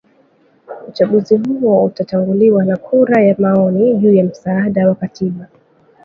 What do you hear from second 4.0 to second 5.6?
ya msaada wa katiba